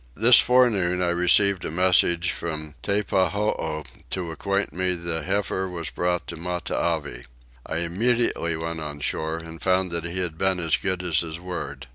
This 0.15 0.39
forenoon 0.39 0.99
I 0.99 1.09
received 1.11 1.63
a 1.63 1.69
message 1.69 2.31
from 2.31 2.73
Teppahoo 2.81 3.83
to 4.09 4.31
acquaint 4.31 4.73
me 4.73 4.95
the 4.95 5.21
heifer 5.21 5.69
was 5.69 5.91
brought 5.91 6.25
to 6.29 6.35
Matavai. 6.37 7.25
I 7.67 7.75
immediately 7.77 8.57
went 8.57 8.79
on 8.79 8.99
shore 9.01 9.37
and 9.37 9.61
found 9.61 9.91
that 9.91 10.05
he 10.05 10.17
had 10.17 10.39
been 10.39 10.59
as 10.59 10.75
good 10.75 11.03
as 11.03 11.19
his 11.19 11.39
word. 11.39 11.85